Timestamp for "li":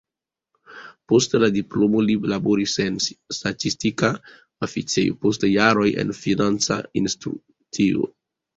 2.05-2.15